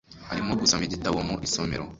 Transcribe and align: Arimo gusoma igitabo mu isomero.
Arimo 0.31 0.51
gusoma 0.61 0.83
igitabo 0.85 1.17
mu 1.27 1.35
isomero. 1.47 1.83